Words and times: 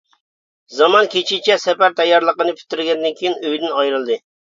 زامان 0.77 1.09
كېچىچە 1.17 1.59
سەپەر 1.65 1.95
تەييارلىقىنى 2.01 2.57
پۈتتۈرگەندىن 2.59 3.19
كېيىن 3.23 3.41
ئۆيدىن 3.47 3.81
ئايرىلدى. 3.81 4.23